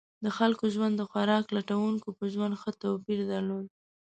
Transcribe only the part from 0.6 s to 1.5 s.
ژوند د خوراک